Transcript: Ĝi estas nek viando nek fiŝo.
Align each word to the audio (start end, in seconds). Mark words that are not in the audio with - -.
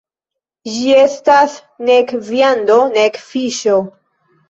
Ĝi 0.69 0.95
estas 1.01 1.59
nek 1.91 2.17
viando 2.33 2.81
nek 2.99 3.25
fiŝo. 3.31 3.81